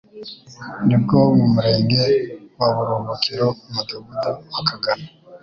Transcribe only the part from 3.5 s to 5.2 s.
Umudugudu wa Kagano